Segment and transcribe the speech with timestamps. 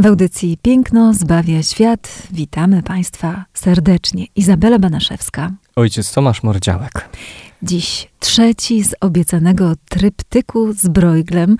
[0.00, 4.26] W audycji Piękno zbawia świat witamy Państwa serdecznie.
[4.36, 5.52] Izabela Banaszewska.
[5.76, 7.08] Ojciec Tomasz Mordziałek.
[7.62, 11.56] Dziś trzeci z obiecanego tryptyku z Brojglem,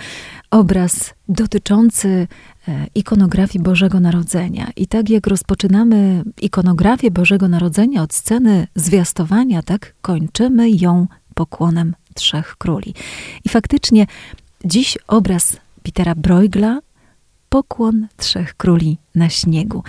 [0.51, 2.29] obraz dotyczący
[2.69, 4.71] e, ikonografii Bożego Narodzenia.
[4.77, 12.57] I tak jak rozpoczynamy ikonografię Bożego Narodzenia od sceny zwiastowania, tak kończymy ją pokłonem Trzech
[12.59, 12.95] Króli.
[13.45, 14.07] I faktycznie
[14.65, 16.79] dziś obraz Petera Bruegla
[17.49, 19.83] Pokłon Trzech Króli na śniegu.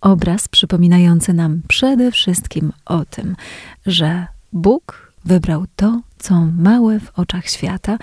[0.00, 3.36] Obraz przypominający nam przede wszystkim o tym,
[3.86, 7.98] że Bóg wybrał to, co małe w oczach świata,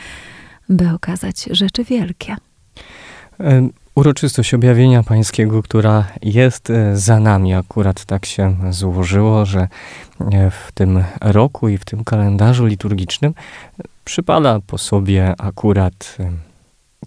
[0.69, 2.35] by okazać rzeczy wielkie.
[3.95, 10.71] Uroczystość objawienia pańskiego, która jest e, za nami, akurat tak się złożyło, że e, w
[10.73, 13.33] tym roku i w tym kalendarzu liturgicznym
[14.05, 16.17] przypada po sobie akurat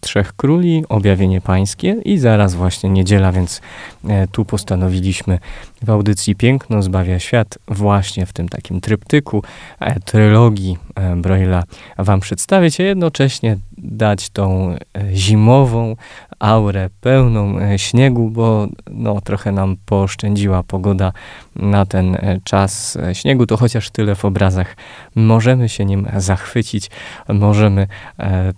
[0.00, 3.60] Trzech Króli, Objawienie Pańskie i zaraz właśnie niedziela, więc
[4.08, 5.38] e, tu postanowiliśmy
[5.82, 9.42] w audycji Piękno zbawia świat właśnie w tym takim tryptyku
[9.80, 11.62] e, trylogii e, Broila
[11.98, 14.76] wam przedstawić, a jednocześnie dać tą
[15.12, 15.96] zimową
[16.38, 21.12] aurę pełną śniegu, bo no, trochę nam pooszczędziła pogoda
[21.56, 24.76] na ten czas śniegu, to chociaż tyle w obrazach
[25.14, 26.90] możemy się nim zachwycić,
[27.28, 27.86] możemy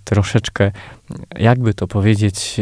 [0.05, 0.71] troszeczkę
[1.39, 2.61] jakby to powiedzieć...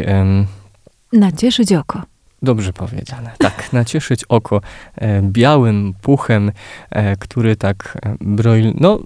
[1.13, 2.01] Nacieszyć oko.
[2.41, 3.31] Dobrze powiedziane.
[3.37, 4.61] Tak, nacieszyć oko
[4.95, 6.51] e, białym puchem,
[6.89, 8.99] e, który tak e, broil, no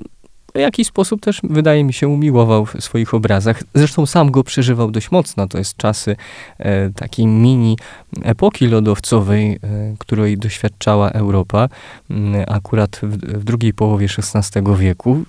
[0.60, 3.64] w jakiś sposób też, wydaje mi się, umiłował w swoich obrazach.
[3.74, 5.48] Zresztą sam go przeżywał dość mocno.
[5.48, 6.16] To jest czasy
[6.58, 7.78] e, takiej mini
[8.24, 9.60] epoki lodowcowej, e,
[10.00, 11.70] której doświadczała Europa,
[12.48, 15.24] akurat w, w drugiej połowie XVI wieku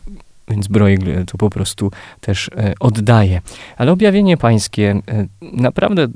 [0.49, 1.91] więc Bruegel to po prostu
[2.21, 3.41] też e, oddaje.
[3.77, 6.09] Ale objawienie pańskie e, naprawdę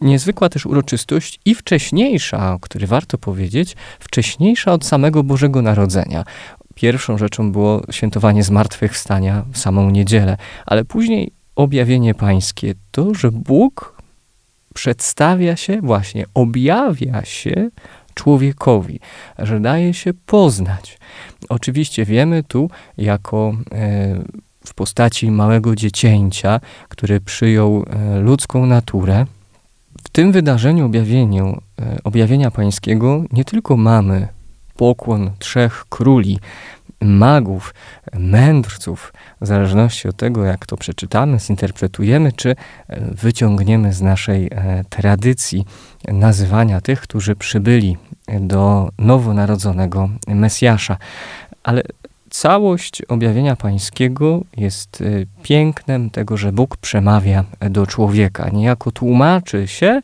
[0.00, 6.24] niezwykła też uroczystość i wcześniejsza, o której warto powiedzieć, wcześniejsza od samego Bożego Narodzenia.
[6.80, 10.36] Pierwszą rzeczą było świętowanie zmartwychwstania w samą niedzielę,
[10.66, 14.02] ale później objawienie pańskie, to, że Bóg
[14.74, 17.70] przedstawia się, właśnie objawia się
[18.14, 19.00] człowiekowi,
[19.38, 20.98] że daje się poznać.
[21.48, 24.22] Oczywiście wiemy tu, jako e,
[24.66, 29.26] w postaci małego dziecięcia, który przyjął e, ludzką naturę,
[30.04, 34.28] w tym wydarzeniu, objawieniu, e, objawienia pańskiego, nie tylko mamy
[34.80, 36.38] pokłon trzech króli,
[37.00, 37.74] magów,
[38.12, 42.56] mędrców, w zależności od tego, jak to przeczytamy, zinterpretujemy, czy
[42.98, 44.50] wyciągniemy z naszej
[44.88, 45.64] tradycji
[46.08, 47.96] nazywania tych, którzy przybyli
[48.40, 50.96] do nowonarodzonego Mesjasza.
[51.62, 51.82] Ale
[52.30, 60.02] całość objawienia pańskiego jest y, pięknem tego, że Bóg przemawia do człowieka, niejako tłumaczy się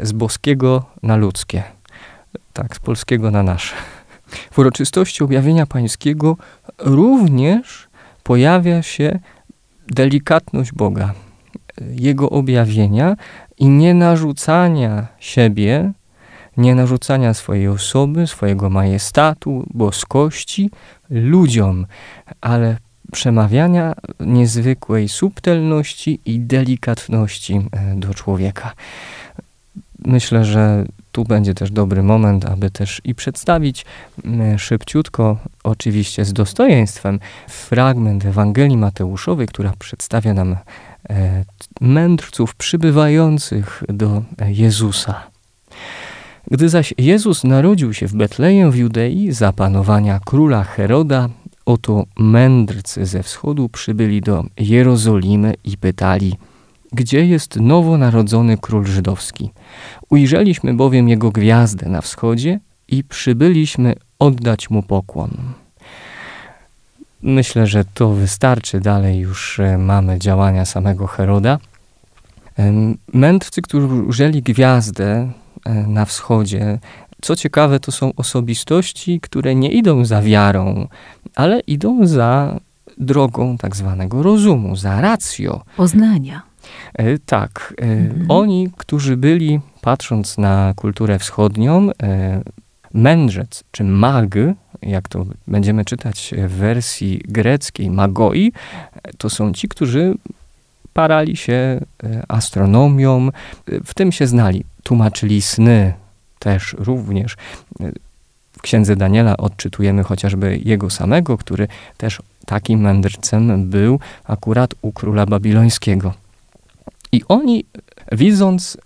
[0.00, 1.77] z boskiego na ludzkie,
[2.52, 3.74] tak, z polskiego na nasze.
[4.50, 6.36] W uroczystości objawienia pańskiego
[6.78, 7.88] również
[8.22, 9.18] pojawia się
[9.88, 11.14] delikatność Boga,
[11.90, 13.16] Jego objawienia
[13.58, 15.92] i nie narzucania siebie
[16.58, 20.70] nie narzucania swojej osoby, swojego majestatu, boskości
[21.10, 21.86] ludziom,
[22.40, 22.76] ale
[23.12, 28.72] przemawiania niezwykłej subtelności i delikatności e, do człowieka.
[30.06, 30.84] Myślę, że
[31.18, 33.86] tu będzie też dobry moment, aby też i przedstawić
[34.56, 40.56] szybciutko, oczywiście z dostojeństwem, fragment Ewangelii Mateuszowej, która przedstawia nam
[41.10, 41.44] e,
[41.80, 45.22] mędrców przybywających do Jezusa.
[46.50, 51.28] Gdy zaś Jezus narodził się w Betlejem w Judei za panowania króla Heroda,
[51.66, 56.36] oto mędrcy ze wschodu przybyli do Jerozolimy i pytali,
[56.92, 59.50] gdzie jest nowonarodzony król żydowski?
[60.10, 65.30] Ujrzeliśmy bowiem jego gwiazdę na wschodzie i przybyliśmy oddać mu pokłon.
[67.22, 68.80] Myślę, że to wystarczy.
[68.80, 71.58] Dalej już e, mamy działania samego Heroda.
[73.12, 75.32] Mędrcy, którzy ujrzeli gwiazdę,
[75.64, 76.78] E, na wschodzie.
[77.22, 80.88] Co ciekawe, to są osobistości, które nie idą za wiarą,
[81.34, 82.60] ale idą za
[82.98, 85.64] drogą tak zwanego rozumu, za racjo.
[85.76, 86.47] Poznania.
[86.94, 87.74] E, tak.
[87.78, 88.30] E, mhm.
[88.30, 92.40] Oni, którzy byli, patrząc na kulturę wschodnią, e,
[92.94, 94.34] mędrzec czy mag,
[94.82, 98.52] jak to będziemy czytać w wersji greckiej, magoi,
[99.18, 100.14] to są ci, którzy
[100.92, 101.80] parali się
[102.28, 103.30] astronomią,
[103.84, 105.94] w tym się znali, tłumaczyli sny
[106.38, 107.36] też również.
[108.52, 115.26] W księdze Daniela odczytujemy chociażby jego samego, który też takim mędrcem był akurat u króla
[115.26, 116.14] babilońskiego.
[117.12, 117.64] I oni,
[118.12, 118.78] widząc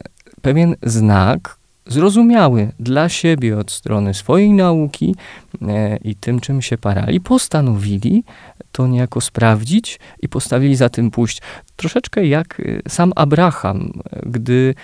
[0.42, 5.14] pewien znak, zrozumiały dla siebie od strony swojej nauki
[5.62, 8.24] e, i tym, czym się parali, postanowili
[8.72, 11.42] to niejako sprawdzić i postawili za tym pójść.
[11.76, 13.92] Troszeczkę jak e, sam Abraham,
[14.26, 14.74] gdy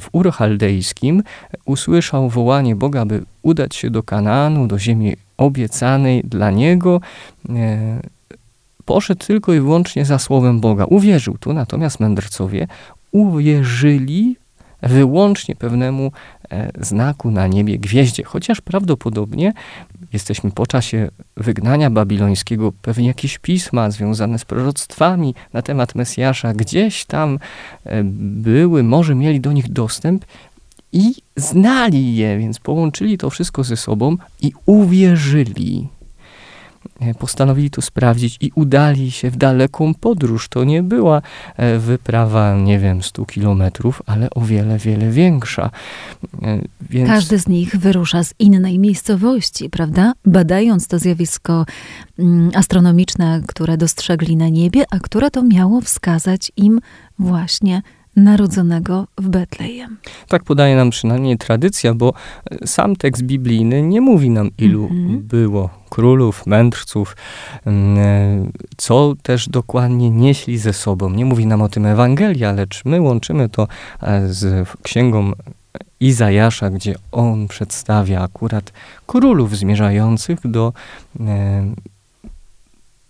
[0.00, 1.22] w Ur Chaldejskim
[1.64, 7.00] usłyszał wołanie Boga, by udać się do Kanaanu, do ziemi obiecanej dla niego,
[7.48, 8.00] e,
[8.84, 10.84] poszedł tylko i wyłącznie za słowem Boga.
[10.84, 12.66] Uwierzył tu, natomiast mędrcowie
[13.12, 14.36] uwierzyli
[14.82, 16.12] wyłącznie pewnemu
[16.50, 19.52] e, znaku na niebie, gwieździe, chociaż prawdopodobnie
[20.12, 27.04] jesteśmy po czasie wygnania babilońskiego, pewnie jakieś pisma związane z proroctwami na temat Mesjasza gdzieś
[27.04, 27.38] tam
[27.84, 30.24] e, były, może mieli do nich dostęp
[30.92, 35.88] i znali je, więc połączyli to wszystko ze sobą i uwierzyli.
[37.00, 40.48] E, postanowili to sprawdzić i udali się w daleką podróż.
[40.48, 41.22] To nie była
[41.56, 45.70] e, wyprawa, nie wiem, 100 kilometrów, ale o wiele, wiele większa.
[46.42, 47.08] E, więc...
[47.08, 50.12] Każdy z nich wyrusza z innej miejscowości, prawda?
[50.26, 51.66] Badając to zjawisko
[52.18, 56.80] mm, astronomiczne, które dostrzegli na niebie, a które to miało wskazać im
[57.18, 57.82] właśnie
[58.16, 59.96] narodzonego w Betlejem.
[60.28, 62.12] Tak podaje nam przynajmniej tradycja, bo
[62.50, 65.22] e, sam tekst biblijny nie mówi nam, ilu mm -hmm.
[65.22, 67.16] było królów, mędrców,
[67.64, 71.10] mm, e, co też dokładnie nieśli ze sobą.
[71.10, 73.68] Nie mówi nam o tym Ewangelia, lecz my łączymy to
[74.02, 75.32] e, z księgą
[76.00, 78.72] Izajasza, gdzie on przedstawia akurat
[79.06, 80.72] królów zmierzających do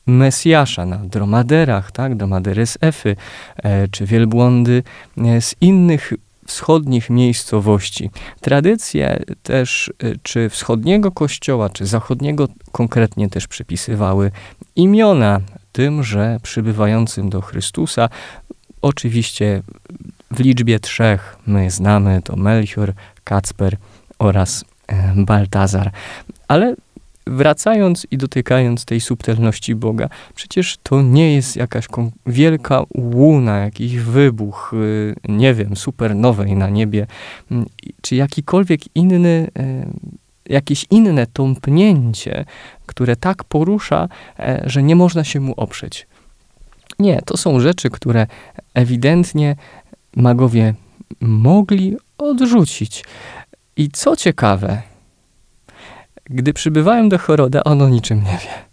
[0.07, 3.17] Mesjasza na dromaderach, tak, dromadery z Efy,
[3.57, 4.83] e, czy wielbłądy
[5.19, 6.13] e, z innych
[6.47, 8.11] wschodnich miejscowości.
[8.41, 14.31] Tradycje też, e, czy wschodniego kościoła, czy zachodniego konkretnie też przypisywały
[14.77, 15.41] imiona
[15.73, 18.09] tymże przybywającym do Chrystusa.
[18.83, 19.63] Oczywiście
[20.31, 22.93] w liczbie trzech my znamy to Melchior,
[23.25, 23.77] Kacper
[24.19, 24.65] oraz
[25.17, 25.91] Baltazar.
[26.49, 26.75] Ale
[27.27, 31.87] wracając i dotykając tej subtelności Boga, przecież to nie jest jakaś
[32.27, 37.07] wielka łuna, jakiś wybuch, y, nie wiem, supernowej na niebie,
[37.51, 37.67] mm,
[38.03, 39.51] czy jakikolwiek inny,
[40.49, 42.45] jakieś inne tąpnięcie,
[42.87, 46.07] które tak porusza, e, że nie można się mu oprzeć.
[46.99, 48.27] Nie, to są rzeczy, które
[48.75, 49.57] ewidentnie
[50.17, 50.75] magowie
[51.21, 53.05] mogli odrzucić.
[53.77, 54.83] I co ciekawe,
[56.25, 58.65] gdy przybywają do Choroda, on o niczym nie wie.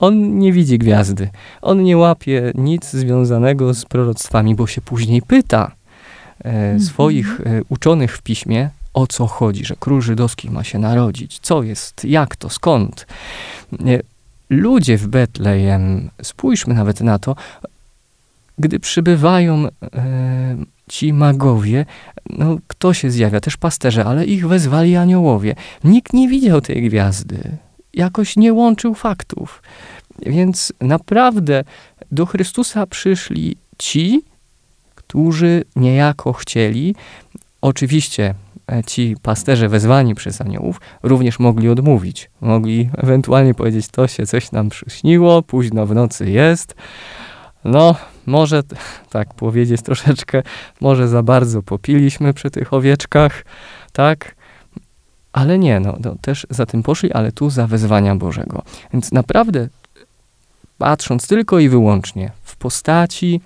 [0.00, 1.30] On nie widzi gwiazdy.
[1.62, 5.72] On nie łapie nic związanego z proroctwami, bo się później pyta
[6.44, 6.80] e, -hmm.
[6.80, 11.62] swoich e, uczonych w piśmie, o co chodzi, że król żydowski ma się narodzić, co
[11.62, 13.06] jest, jak to, skąd.
[13.72, 13.76] E,
[14.50, 17.36] ludzie w Betlejem, spójrzmy nawet na to,
[18.58, 19.70] gdy przybywają e,
[20.92, 21.86] ci magowie,
[22.30, 23.40] no kto się zjawia?
[23.40, 25.54] Też pasterze, ale ich wezwali aniołowie.
[25.84, 27.56] Nikt nie widział tej gwiazdy.
[27.94, 29.62] Jakoś nie łączył faktów.
[30.26, 31.64] Więc naprawdę
[32.10, 34.22] do Chrystusa przyszli ci,
[34.94, 36.94] którzy niejako chcieli.
[37.60, 38.34] Oczywiście
[38.72, 42.30] e, ci pasterze wezwani przez aniołów również mogli odmówić.
[42.40, 46.74] Mogli ewentualnie powiedzieć, to się coś nam przyśniło, późno w nocy jest.
[47.64, 47.94] No,
[48.26, 48.62] może
[49.10, 50.42] tak powiedzieć troszeczkę,
[50.80, 53.44] może za bardzo popiliśmy przy tych owieczkach,
[53.92, 54.34] tak?
[55.32, 58.62] Ale nie, no, no też za tym poszli, ale tu za wezwania Bożego.
[58.92, 59.68] Więc naprawdę,
[60.78, 63.40] patrząc tylko i wyłącznie w postaci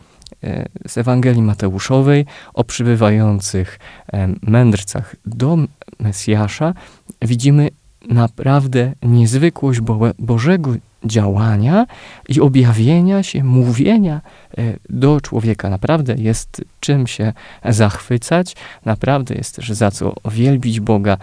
[0.45, 3.79] e, z Ewangelii Mateuszowej o przybywających
[4.13, 5.59] e, mędrcach do
[5.99, 6.75] Mesjasza,
[7.23, 7.71] widzimy
[8.09, 10.75] naprawdę niezwykłość Bo Bożego
[11.09, 11.87] działania
[12.29, 14.21] i objawienia się, mówienia
[14.59, 15.71] e, do człowieka.
[15.71, 17.33] Naprawdę jest czym się
[17.65, 21.17] zachwycać, naprawdę jest też za co wielbić Boga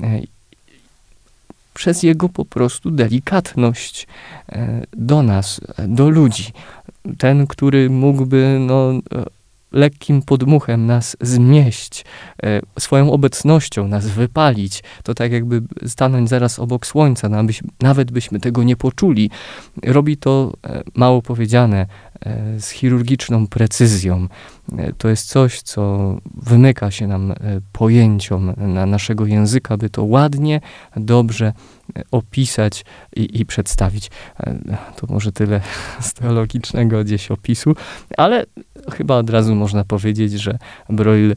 [0.00, 0.20] e,
[1.74, 4.06] przez Jego po prostu delikatność
[4.48, 6.52] e, do nas, do ludzi.
[7.18, 8.92] Ten, który mógłby no,
[9.72, 12.04] lekkim podmuchem nas zmieść,
[12.42, 17.28] e, swoją obecnością nas wypalić, to tak jakby stanąć zaraz obok słońca,
[17.80, 19.30] nawet byśmy tego nie poczuli.
[19.82, 21.86] Robi to, e, mało powiedziane,
[22.58, 24.28] z chirurgiczną precyzją.
[24.78, 27.34] E, to jest coś, co wymyka się nam
[27.72, 30.60] pojęciom na naszego języka, by to ładnie,
[30.96, 31.52] dobrze
[32.10, 32.84] opisać
[33.16, 34.10] i, i przedstawić.
[34.96, 35.60] To może tyle
[36.00, 37.74] z teologicznego gdzieś opisu,
[38.16, 38.46] ale
[38.92, 40.58] chyba od razu można powiedzieć, że
[40.88, 41.36] Broil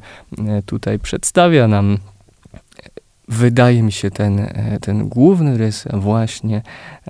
[0.65, 1.97] tutaj przedstawia nam
[3.31, 6.61] wydaje mi się ten, e, ten główny rys właśnie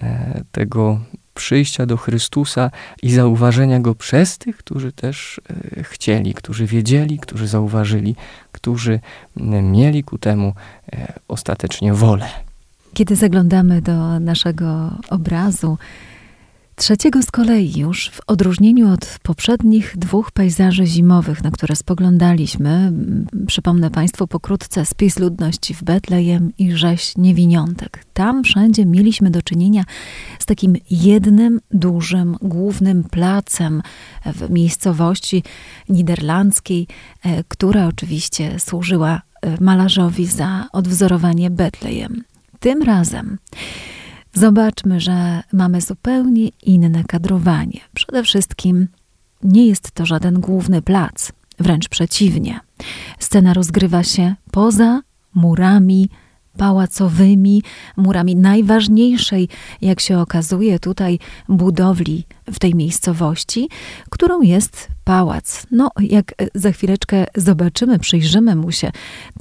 [0.02, 1.00] e, tego
[1.34, 2.72] przyjścia do Chrystusa
[3.02, 5.42] i zauważenia go przez tych, którzy też
[5.78, 8.16] e, chcieli, którzy wiedzieli, którzy zauważyli,
[8.52, 9.00] którzy
[9.62, 10.54] mieli ku temu
[11.28, 12.28] ostatecznie wolę.
[12.94, 15.78] Kiedy zaglądamy do naszego obrazu,
[16.82, 22.92] Trzeciego z kolei już, w odróżnieniu od poprzednich dwóch pejzaży zimowych, na które spoglądaliśmy,
[23.48, 28.06] przypomnę Państwu pokrótce spis ludności w Betlejem i rzeź niewiniątek.
[28.14, 29.84] Tam wszędzie mieliśmy do czynienia
[30.40, 33.82] z takim jednym dużym, głównym placem
[34.26, 35.44] w miejscowości
[35.90, 36.88] niderlandzkiej,
[37.24, 42.24] e, która oczywiście służyła e, malarzowi za odwzorowanie Betlejem.
[42.60, 43.38] Tym razem
[44.34, 47.80] zobaczmy, że mamy zupełnie inne kadrowanie.
[47.94, 48.88] Przede wszystkim
[49.44, 52.60] nie jest to żaden główny plac, wręcz przeciwnie.
[53.20, 55.02] Scena rozgrywa się poza
[55.34, 56.10] murami
[56.58, 57.64] pałacowymi,
[57.98, 59.50] murami najważniejszej,
[59.82, 63.70] jak się okazuje, tutaj budowli w tej miejscowości,
[64.10, 65.68] którą jest pałac.
[65.72, 68.92] No, jak za chwileczkę zobaczymy, przyjrzymy mu się,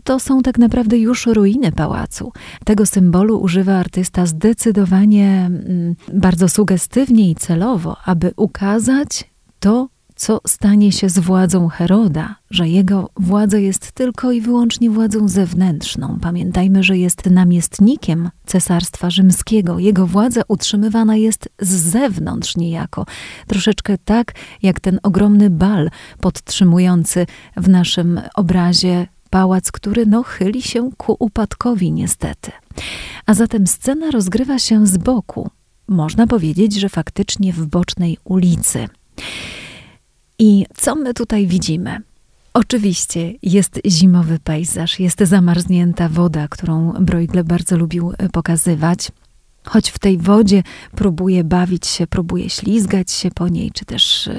[0.04, 2.32] to są tak naprawdę już ruiny pałacu.
[2.64, 9.88] Tego symbolu używa artysta zdecydowanie mm, bardzo sugestywnie i celowo, aby ukazać to,
[10.20, 16.18] co stanie się z władzą Heroda, że jego władza jest tylko i wyłącznie władzą zewnętrzną.
[16.22, 19.78] Pamiętajmy, że jest namiestnikiem cesarstwa rzymskiego.
[19.78, 23.06] Jego władza utrzymywana jest z zewnątrz niejako.
[23.46, 30.90] Troszeczkę tak, jak ten ogromny bal podtrzymujący w naszym obrazie pałac, który no chyli się
[30.96, 32.52] ku upadkowi niestety.
[33.26, 35.50] A zatem scena rozgrywa się z boku.
[35.88, 38.88] Można powiedzieć, że faktycznie w bocznej ulicy.
[40.40, 42.00] I co my tutaj widzimy?
[42.54, 49.12] Oczywiście jest zimowy pejzaż, jest zamarznięta woda, którą Bruegel bardzo lubił e, pokazywać.
[49.64, 50.62] Choć w tej wodzie
[50.96, 54.30] próbuje bawić się, próbuje ślizgać się po niej, czy też y,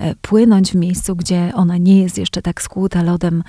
[0.00, 3.42] y, płynąć w miejscu, gdzie ona nie jest jeszcze tak skłuta lodem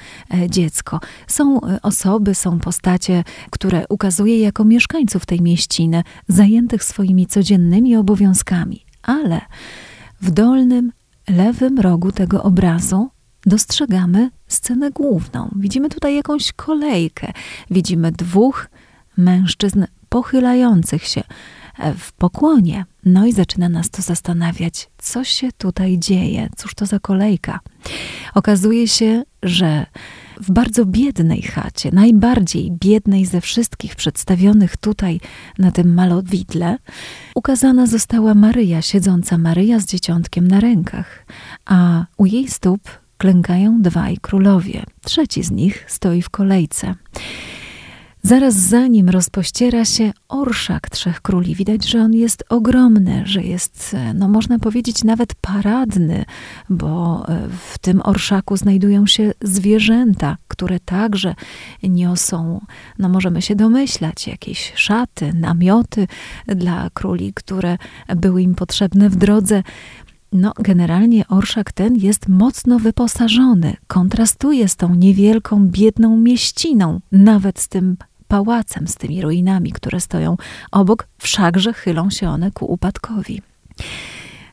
[0.50, 1.00] dziecko.
[1.28, 8.86] Są osoby, są postacie, które ukazuje jako mieszkańców tej mieściny, zajętych swoimi codziennymi obowiązkami.
[9.04, 9.42] Ale
[10.22, 10.92] w dolnym,
[11.32, 13.10] lewym rogu tego obrazu
[13.46, 15.50] dostrzegamy scenę główną.
[15.56, 17.32] Widzimy tutaj jakąś kolejkę.
[17.72, 18.70] Widzimy dwóch
[19.18, 21.24] mężczyzn pochylających się
[21.98, 22.86] w pokłonie.
[23.06, 27.60] No i zaczyna nas to zastanawiać, co się tutaj dzieje, cóż to za kolejka.
[28.36, 29.86] Okazuje się, że
[30.42, 35.20] w bardzo biednej chacie, najbardziej biednej ze wszystkich przedstawionych tutaj
[35.58, 36.78] na tym malowidle,
[37.36, 41.26] ukazana została Maryja, siedząca Maryja z dzieciątkiem na rękach,
[41.66, 42.82] a u jej stóp
[43.18, 44.84] klękają dwaj królowie.
[45.04, 46.96] Trzeci z nich stoi w kolejce.
[48.24, 51.56] Zaraz za nim rozpościera się orszak trzech króli.
[51.56, 56.26] Widać, że on jest ogromny, że jest, no można powiedzieć, nawet paradny,
[56.70, 61.36] bo e, w tym orszaku znajdują się zwierzęta, które także
[61.84, 62.62] niosą,
[63.00, 66.08] no możemy się domyślać, jakieś szaty, namioty
[66.48, 67.78] dla króli, które
[68.16, 69.64] były im potrzebne w drodze.
[70.34, 77.68] No, generalnie orszak ten jest mocno wyposażony, kontrastuje z tą niewielką, biedną mieściną, nawet z
[77.68, 77.98] tym
[78.32, 80.38] pałacem, z tymi ruinami, które stoją
[80.72, 83.42] obok, wszakże chylą się one ku upadkowi.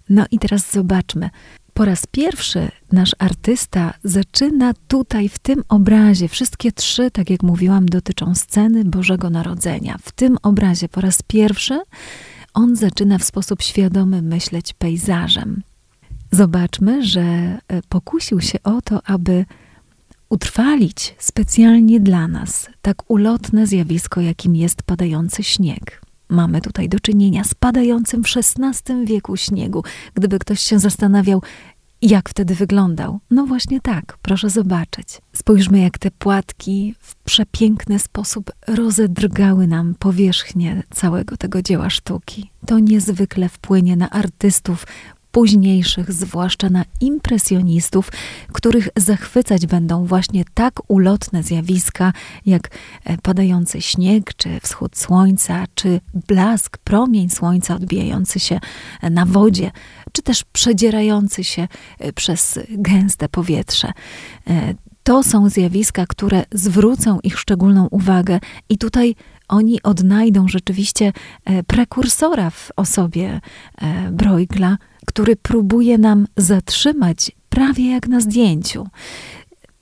[0.08, 1.30] No i teraz zobaczmy.
[1.75, 7.87] Po raz pierwszy nasz artysta zaczyna tutaj, w tym obrazie, wszystkie trzy, tak jak mówiłam,
[7.87, 9.97] dotyczą sceny Bożego Narodzenia.
[10.02, 11.80] W tym obrazie po raz pierwszy
[12.54, 15.62] on zaczyna w sposób świadomy myśleć pejzażem.
[16.30, 17.58] Zobaczmy, że e,
[17.88, 19.44] pokusił się o to, aby
[20.28, 26.02] utrwalić specjalnie dla nas tak ulotne zjawisko, jakim jest padający śnieg.
[26.28, 29.85] Mamy tutaj do czynienia z padającym w XVI wieku śniegu.
[30.14, 31.42] Gdyby ktoś się zastanawiał,
[32.02, 33.20] jak wtedy wyglądał?
[33.30, 35.08] No właśnie tak, proszę zobaczyć.
[35.32, 42.50] Spójrzmy, jak te płatki w przepiękny sposób rozedrgały nam powierzchnię całego tego dzieła sztuki.
[42.66, 44.87] To niezwykle wpłynie na artystów
[45.38, 48.12] późniejszych, zwłaszcza na impresjonistów,
[48.52, 52.12] których zachwycać będą właśnie tak ulotne zjawiska,
[52.47, 52.71] jak
[53.04, 58.61] e, padający śnieg, czy wschód słońca, czy blask, promień słońca odbijający się
[59.02, 59.71] e, na wodzie,
[60.12, 61.68] czy też przedzierający się
[61.99, 63.92] e, przez gęste powietrze.
[65.02, 69.14] To są zjawiska, które zwrócą ich szczególną uwagę, i tutaj
[69.49, 71.12] oni odnajdą rzeczywiście
[71.66, 73.40] prekursora w osobie
[74.12, 78.86] Bruegla, który próbuje nam zatrzymać prawie jak na zdjęciu.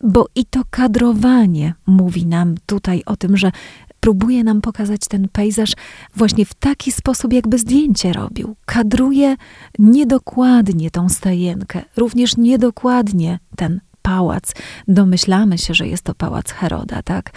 [0.01, 3.53] Bo i to kadrowanie mówi nam tutaj o tym, że
[4.01, 5.73] próbuje nam pokazać ten pejzaż
[6.17, 8.57] właśnie w taki sposób, jakby zdjęcie robił.
[8.67, 9.37] Kadruje
[9.79, 14.53] niedokładnie tą stajenkę, również niedokładnie ten pałac.
[14.89, 17.31] Domyślamy się, że jest to pałac Heroda, tak?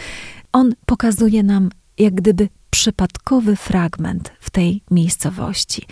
[0.52, 5.86] On pokazuje nam jak gdyby przypadkowy fragment w tej miejscowości.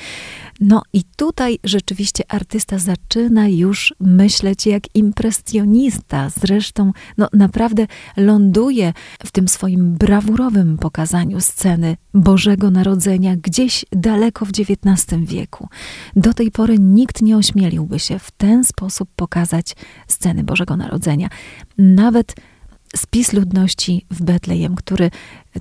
[0.59, 6.29] No i tutaj rzeczywiście artysta zaczyna już myśleć jak impresjonista.
[6.29, 8.93] Zresztą no, naprawdę ląduje
[9.25, 15.69] w tym swoim brawurowym pokazaniu sceny Bożego Narodzenia gdzieś daleko w XIX wieku.
[16.15, 19.75] Do tej pory nikt nie ośmieliłby się w ten sposób pokazać
[20.07, 21.29] sceny Bożego Narodzenia.
[21.77, 22.35] Nawet
[22.95, 25.11] spis ludności w Betlejem, który,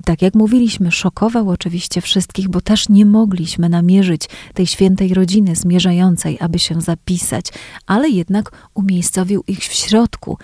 [0.05, 4.21] tak jak mówiliśmy, szokował oczywiście wszystkich, bo też nie mogliśmy namierzyć
[4.53, 7.45] tej świętej rodziny zmierzającej, aby się zapisać,
[7.85, 10.37] ale jednak umiejscowił ich w środku.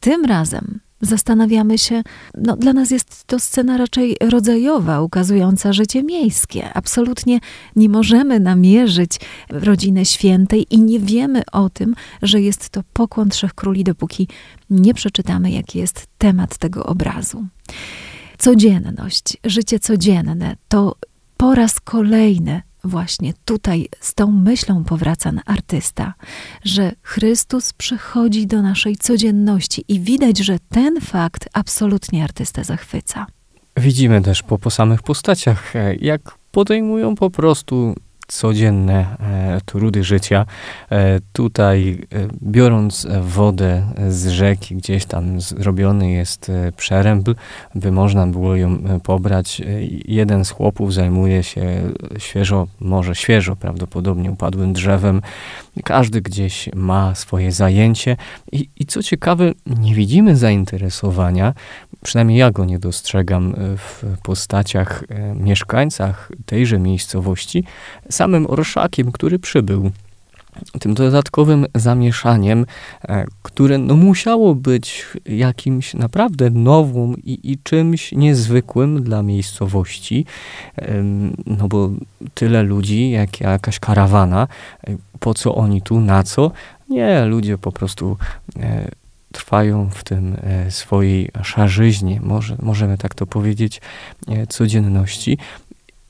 [0.00, 2.02] Tym razem zastanawiamy się,
[2.34, 6.74] no dla nas jest to scena raczej rodzajowa, ukazująca życie miejskie.
[6.74, 7.40] Absolutnie
[7.76, 13.54] nie możemy namierzyć rodziny świętej i nie wiemy o tym, że jest to pokłon trzech
[13.54, 14.28] króli, dopóki
[14.70, 17.46] nie przeczytamy, jaki jest temat tego obrazu.
[18.38, 20.96] Codzienność, życie codzienne to
[21.36, 26.14] po raz kolejny właśnie tutaj z tą myślą powraca artysta,
[26.64, 33.26] że Chrystus przychodzi do naszej codzienności i widać, że ten fakt absolutnie artystę zachwyca.
[33.76, 37.94] Widzimy też po, po samych postaciach, jak podejmują po prostu
[38.30, 40.46] codzienne e, trudy życia.
[40.90, 47.34] E, tutaj e, biorąc wodę z rzeki, gdzieś tam zrobiony jest przerębl,
[47.74, 49.62] by można było ją pobrać.
[50.04, 51.82] Jeden z chłopów zajmuje się
[52.18, 55.22] świeżo, może świeżo prawdopodobnie upadłym drzewem.
[55.84, 58.16] Każdy gdzieś ma swoje zajęcie
[58.52, 61.54] i, i co ciekawe, nie widzimy zainteresowania,
[62.02, 67.64] przynajmniej ja go nie dostrzegam w postaciach mieszkańcach tejże miejscowości,
[68.20, 69.90] samym orszakiem, który przybył.
[70.80, 72.66] Tym dodatkowym zamieszaniem,
[73.08, 80.26] e, które no musiało być jakimś naprawdę nowym i, i czymś niezwykłym dla miejscowości,
[81.46, 81.90] no bo
[82.34, 84.48] tyle ludzi, jak jakaś karawana,
[84.86, 86.50] e, po co oni tu, na co?
[86.88, 88.16] Nie, ludzie po prostu
[88.56, 88.88] e,
[89.32, 90.36] trwają w tym
[90.70, 93.80] swojej szarzyźnie, może, możemy tak to powiedzieć,
[94.48, 95.38] codzienności.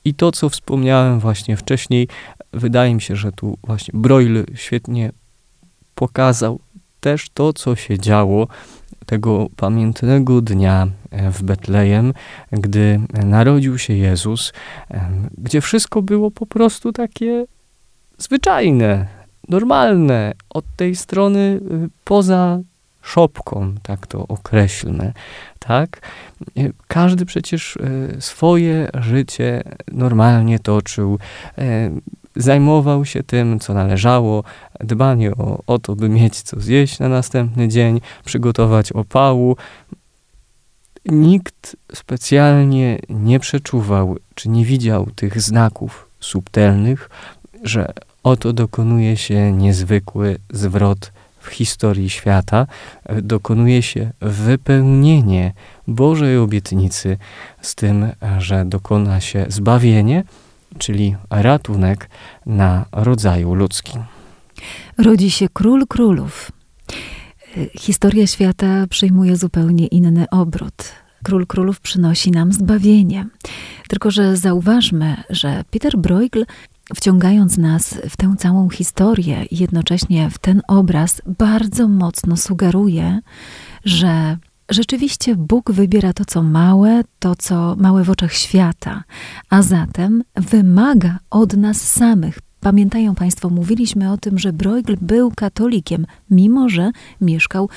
[0.05, 2.07] I to, co wspomniałem właśnie wcześniej,
[2.53, 5.11] wydaje mi się, że tu właśnie Broil świetnie
[5.95, 6.59] pokazał
[6.99, 8.47] też to, co się działo
[9.05, 12.13] tego pamiętnego dnia e, w Betlejem,
[12.51, 14.53] gdy narodził się Jezus,
[14.91, 17.45] e, gdzie wszystko było po prostu takie
[18.17, 19.07] zwyczajne,
[19.49, 22.59] normalne, od tej strony e, poza
[23.01, 25.13] szopką, tak to określmy,
[25.59, 26.01] tak?
[26.87, 31.19] Każdy przecież e, swoje życie normalnie toczył,
[31.57, 31.91] e,
[32.35, 34.43] zajmował się tym, co należało,
[34.79, 39.57] dbanie o, o to, by mieć co zjeść na następny dzień, przygotować opału.
[41.05, 47.09] Nikt specjalnie nie przeczuwał, czy nie widział tych znaków subtelnych,
[47.63, 51.11] że oto dokonuje się niezwykły zwrot
[51.41, 52.67] w historii świata
[53.05, 55.53] e, dokonuje się wypełnienie
[55.87, 57.17] Bożej obietnicy
[57.61, 60.23] z tym, że dokona się zbawienie,
[60.77, 62.09] czyli ratunek
[62.45, 64.03] na rodzaju ludzkim.
[64.97, 66.51] Rodzi się król królów.
[67.57, 70.93] E, historia świata przyjmuje zupełnie inny obrót.
[71.23, 73.27] Król królów przynosi nam zbawienie.
[73.87, 76.45] Tylko, że zauważmy, że Peter Bruegel
[76.95, 83.19] wciągając nas w tę całą historię i jednocześnie w ten obraz, bardzo mocno sugeruje,
[83.85, 84.37] że
[84.69, 89.03] rzeczywiście Bóg wybiera to, co małe, to, co małe w oczach świata,
[89.49, 92.39] a zatem wymaga od nas samych.
[92.59, 96.91] Pamiętają Państwo, mówiliśmy o tym, że Bruegel był katolikiem, mimo że
[97.21, 97.69] mieszkał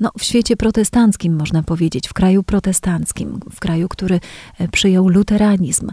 [0.00, 4.20] no, w świecie protestanckim, można powiedzieć, w kraju protestanckim, w kraju, który
[4.58, 5.90] e, przyjął luteranizm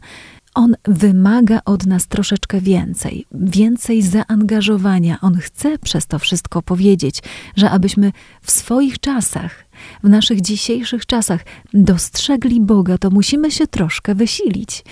[0.56, 5.18] On wymaga od nas troszeczkę więcej, więcej zaangażowania.
[5.22, 7.20] On chce przez to wszystko powiedzieć,
[7.56, 9.66] że abyśmy w swoich czasach,
[10.04, 14.84] w naszych dzisiejszych czasach dostrzegli Boga, to musimy się troszkę wysilić.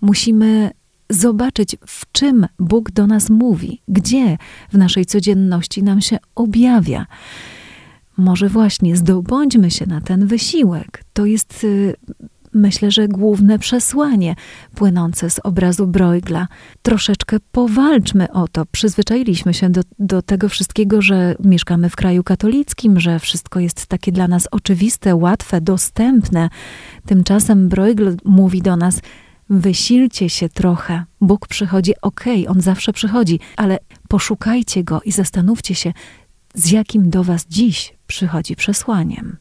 [0.00, 0.70] Musimy
[1.10, 4.38] zobaczyć, w czym Bóg do nas mówi, gdzie
[4.72, 7.06] w naszej codzienności nam się objawia.
[8.16, 11.04] Może właśnie zdobądźmy się na ten wysiłek.
[11.12, 11.94] To jest y,
[12.52, 14.34] myślę, że główne przesłanie
[14.74, 16.48] płynące z obrazu Bruegla.
[16.82, 18.66] Troszeczkę powalczmy o to.
[18.66, 24.12] Przyzwyczailiśmy się do, do tego wszystkiego, że mieszkamy w kraju katolickim, że wszystko jest takie
[24.12, 26.48] dla nas oczywiste, łatwe, dostępne.
[27.06, 29.00] Tymczasem Bruegel mówi do nas,
[29.50, 31.04] wysilcie się trochę.
[31.20, 35.92] Bóg przychodzi, okej, okay, On zawsze przychodzi, ale poszukajcie Go i zastanówcie się,
[36.54, 39.36] z jakim do Was dziś przychodzi przesłaniem.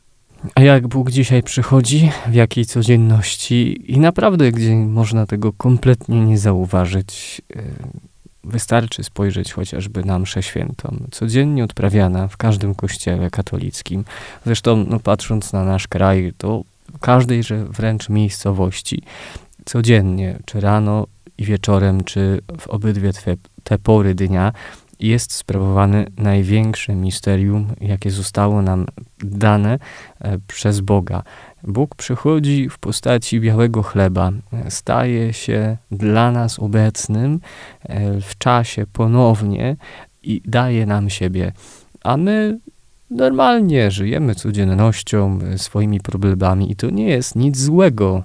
[0.56, 6.38] A jak Bóg dzisiaj przychodzi, w jakiej codzienności i naprawdę, gdzie można tego kompletnie nie
[6.38, 7.62] zauważyć, e,
[8.44, 14.04] wystarczy spojrzeć chociażby na mszę świętą, codziennie odprawiana w każdym kościele katolickim.
[14.46, 19.02] Zresztą, no, patrząc na nasz kraj, to w każdejże wręcz miejscowości,
[19.66, 24.54] codziennie, czy rano i wieczorem, czy w obydwie te, te pory dnia,
[25.00, 28.86] jest sprawowany największe misterium, jakie zostało nam
[29.20, 29.80] dane
[30.20, 31.24] e, przez Boga.
[31.64, 34.32] Bóg przychodzi w postaci białego chleba,
[34.70, 37.40] staje się dla nas obecnym
[37.84, 39.76] e, w czasie ponownie
[40.24, 41.52] i daje nam siebie.
[42.04, 42.60] A my
[43.10, 48.24] normalnie żyjemy codziennością, e, swoimi problemami i to nie jest nic złego,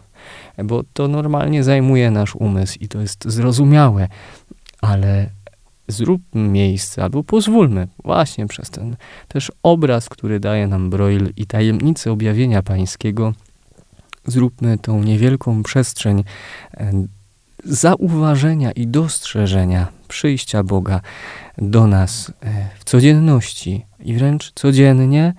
[0.64, 4.08] bo to normalnie zajmuje nasz umysł i to jest zrozumiałe,
[4.80, 5.30] ale
[5.88, 8.96] zróbmy miejsce, albo pozwólmy właśnie przez ten
[9.28, 13.32] też obraz, który daje nam Broil i tajemnicę objawienia pańskiego,
[14.26, 16.24] zróbmy tą niewielką przestrzeń
[16.74, 16.92] e,
[17.64, 21.00] zauważenia i dostrzeżenia przyjścia Boga
[21.58, 25.34] do nas e, w codzienności i wręcz codziennie,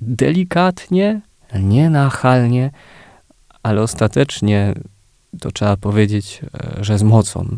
[0.00, 1.20] delikatnie,
[1.60, 2.70] nienachalnie,
[3.62, 4.74] ale ostatecznie
[5.40, 7.56] to trzeba powiedzieć, e, że z mocą,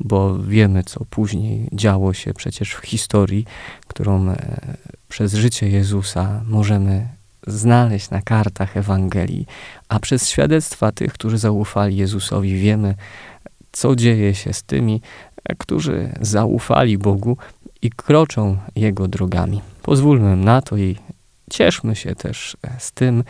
[0.00, 3.44] bo wiemy, co później działo się przecież w historii,
[3.86, 4.76] którą e,
[5.08, 7.08] przez życie Jezusa możemy
[7.46, 9.46] znaleźć na kartach Ewangelii,
[9.88, 12.94] a przez świadectwa tych, którzy zaufali Jezusowi, wiemy,
[13.72, 15.00] co dzieje się z tymi,
[15.44, 17.36] e, którzy zaufali Bogu
[17.82, 19.60] i kroczą Jego drogami.
[19.82, 20.96] Pozwólmy na to i
[21.50, 23.24] cieszmy się też z tym,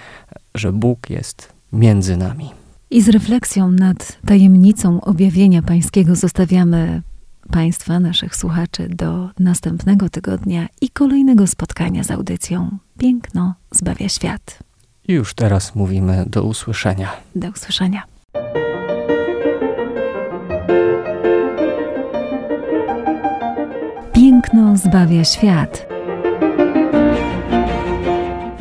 [0.55, 2.51] że Bóg jest między nami.
[2.91, 7.03] I z refleksją nad tajemnicą objawienia Pańskiego zostawiamy
[7.51, 14.59] Państwa, naszych słuchaczy, do następnego tygodnia i kolejnego spotkania z audycją Piękno zbawia świat.
[15.09, 17.09] I już teraz mówimy do usłyszenia.
[17.35, 18.03] Do usłyszenia.
[24.13, 25.98] Piękno zbawia świat.